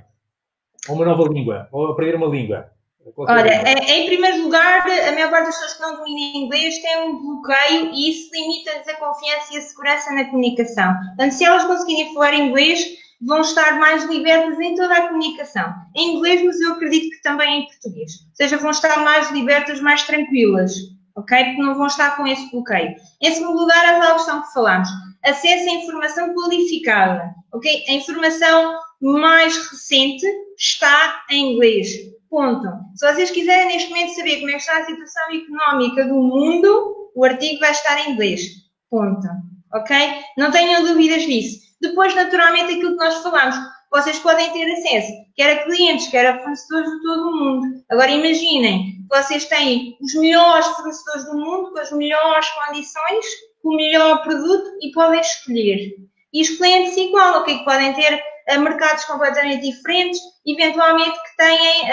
[0.88, 2.71] Ou uma nova língua, ou aprender uma língua.
[3.16, 7.20] Olha, em primeiro lugar, a maior parte das pessoas que não dominam inglês têm um
[7.20, 10.94] bloqueio e isso limita-lhes a confiança e a segurança na comunicação.
[11.08, 12.80] Portanto, se elas conseguirem falar inglês,
[13.20, 15.74] vão estar mais libertas em toda a comunicação.
[15.96, 18.12] Em inglês, mas eu acredito que também em português.
[18.12, 20.72] Ou seja, vão estar mais libertas, mais tranquilas,
[21.16, 21.44] ok?
[21.44, 22.94] Porque não vão estar com esse bloqueio.
[23.20, 24.88] Em segundo lugar, a tal questão que falámos.
[25.24, 27.84] Acesso à informação qualificada, ok?
[27.88, 32.66] A informação mais recente está em inglês Ponto.
[32.94, 37.10] Se vocês quiserem neste momento saber como é que está a situação económica do mundo,
[37.14, 38.40] o artigo vai estar em inglês.
[38.88, 39.28] Ponto.
[39.74, 39.94] Ok?
[40.38, 41.60] Não tenham dúvidas disso.
[41.82, 43.54] Depois, naturalmente, aquilo que nós falamos,
[43.90, 47.66] vocês podem ter acesso, quer a clientes, quer a fornecedores de todo o mundo.
[47.90, 53.26] Agora imaginem, vocês têm os melhores fornecedores do mundo, com as melhores condições,
[53.62, 55.96] com o melhor produto e podem escolher.
[56.33, 57.62] E os clientes igual, ok?
[57.62, 61.84] Podem ter uh, mercados completamente diferentes, eventualmente que têm,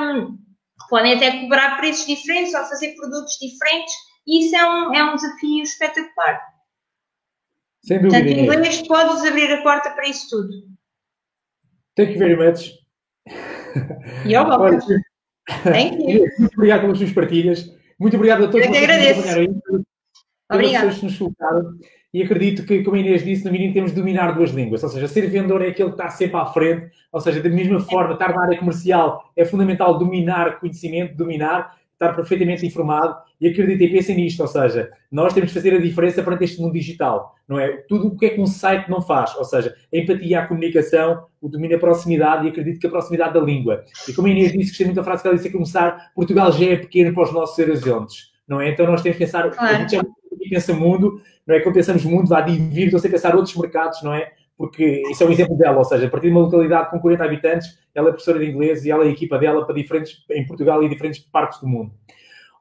[0.00, 0.38] um,
[0.88, 3.94] podem até cobrar preços diferentes ou fazer produtos diferentes,
[4.26, 6.40] e isso é um, é um desafio espetacular.
[7.82, 8.18] Sem dúvida.
[8.18, 10.52] Portanto, inglês pode-vos abrir a porta para isso tudo.
[11.96, 12.72] Thank you very much.
[14.24, 14.80] You're welcome.
[15.62, 16.26] Thank you.
[16.38, 17.64] Muito obrigado pelas suas partilhas.
[17.98, 18.66] Muito obrigado a todos.
[18.66, 19.86] Eu que agradeço.
[20.50, 20.86] Obrigada.
[20.86, 21.76] nos colocaram
[22.16, 24.82] e acredito que, como a Inês disse, no mínimo temos de dominar duas línguas.
[24.82, 26.90] Ou seja, ser vendedor é aquele que está sempre à frente.
[27.12, 32.14] Ou seja, da mesma forma, estar na área comercial é fundamental dominar conhecimento, dominar, estar
[32.14, 34.40] perfeitamente informado e acreditem, pensem nisto.
[34.40, 37.34] Ou seja, nós temos de fazer a diferença perante este mundo digital.
[37.46, 37.68] Não é?
[37.88, 39.36] Tudo o que é que um site não faz.
[39.36, 43.34] Ou seja, a empatia, a comunicação, o domínio da proximidade e acredito que a proximidade
[43.34, 43.84] da língua.
[44.08, 46.50] E como a Inês disse, gostei muito da frase que ela disse a começar, Portugal
[46.50, 48.32] já é pequeno para os nossos horizontes.
[48.48, 48.70] Não é?
[48.70, 49.76] Então nós temos que pensar, claro.
[49.76, 50.00] a gente
[50.48, 51.60] pensa mundo, não é?
[51.60, 54.32] Quando pensamos mundo, vá dividir, então sem pensar outros mercados, não é?
[54.56, 57.24] Porque isso é um exemplo dela, ou seja, a partir de uma localidade com 40
[57.24, 60.46] habitantes, ela é professora de inglês e ela é a equipa dela para diferentes, em
[60.46, 61.92] Portugal e diferentes partes do mundo.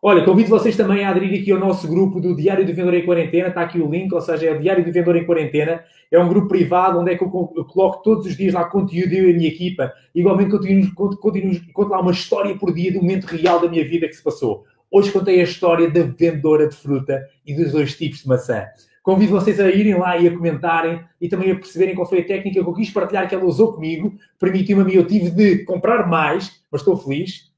[0.07, 3.05] Olha, convido vocês também a aderir aqui ao nosso grupo do Diário do Vendedor em
[3.05, 6.19] Quarentena, está aqui o link, ou seja, é o Diário do Vendedor em Quarentena, é
[6.19, 9.33] um grupo privado onde é que eu coloco todos os dias lá conteúdo, eu e
[9.33, 13.59] a minha equipa, igualmente continuo, continuo, conto lá uma história por dia do momento real
[13.59, 14.65] da minha vida que se passou.
[14.91, 18.65] Hoje contei a história da vendedora de fruta e dos dois tipos de maçã.
[19.05, 22.25] Convido vocês a irem lá e a comentarem e também a perceberem qual foi a
[22.25, 24.17] técnica que eu quis partilhar que ela usou comigo.
[24.39, 27.51] Permitiu-me a mim, eu tive de comprar mais, mas estou feliz.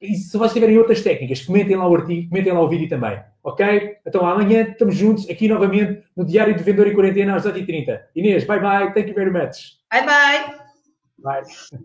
[0.00, 3.20] E se vocês tiverem outras técnicas, comentem lá o artigo, comentem lá o vídeo também.
[3.42, 3.96] Ok?
[4.06, 8.00] Então amanhã estamos juntos aqui novamente no Diário de Vendedor em Quarentena às 8h30.
[8.16, 8.92] Inês, bye bye.
[8.94, 9.78] Thank you very much.
[9.90, 10.54] Bye bye.
[11.18, 11.84] Bye.